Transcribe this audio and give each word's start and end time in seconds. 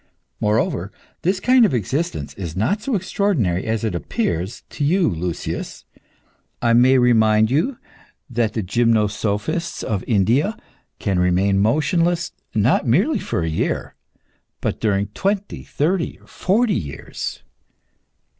Moreover, 0.39 0.91
this 1.21 1.39
kind 1.39 1.63
of 1.63 1.75
existence 1.75 2.33
is 2.33 2.55
not 2.55 2.81
so 2.81 2.95
extraordinary 2.95 3.67
as 3.67 3.83
it 3.83 3.93
appears 3.93 4.63
to 4.71 4.83
you, 4.83 5.07
Lucius. 5.07 5.85
I 6.59 6.73
may 6.73 6.97
remind 6.97 7.51
you 7.51 7.77
that 8.27 8.53
the 8.53 8.63
gymnosophists 8.63 9.83
of 9.83 10.03
India 10.07 10.57
can 10.97 11.19
remain 11.19 11.59
motionless, 11.59 12.31
not 12.55 12.87
merely 12.87 13.19
for 13.19 13.43
a 13.43 13.47
year, 13.47 13.93
but 14.59 14.79
during 14.81 15.05
twenty, 15.09 15.61
thirty, 15.61 16.17
or 16.17 16.25
forty 16.25 16.73
years." 16.73 17.43